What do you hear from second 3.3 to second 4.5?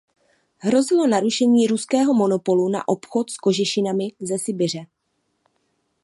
kožešinami ze